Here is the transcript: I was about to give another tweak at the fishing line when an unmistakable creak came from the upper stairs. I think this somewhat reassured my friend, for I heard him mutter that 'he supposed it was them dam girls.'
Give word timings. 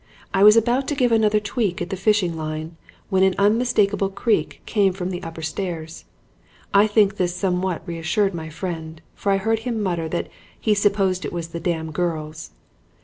I 0.33 0.41
was 0.43 0.57
about 0.57 0.87
to 0.87 0.95
give 0.95 1.11
another 1.11 1.39
tweak 1.39 1.79
at 1.79 1.91
the 1.91 1.95
fishing 1.95 2.35
line 2.35 2.75
when 3.09 3.21
an 3.21 3.35
unmistakable 3.37 4.09
creak 4.09 4.63
came 4.65 4.93
from 4.93 5.11
the 5.11 5.21
upper 5.21 5.43
stairs. 5.43 6.05
I 6.73 6.87
think 6.87 7.17
this 7.17 7.35
somewhat 7.35 7.83
reassured 7.85 8.33
my 8.33 8.49
friend, 8.49 8.99
for 9.13 9.31
I 9.31 9.37
heard 9.37 9.59
him 9.59 9.79
mutter 9.79 10.09
that 10.09 10.27
'he 10.59 10.73
supposed 10.73 11.23
it 11.23 11.31
was 11.31 11.49
them 11.49 11.61
dam 11.61 11.91
girls.' 11.91 12.49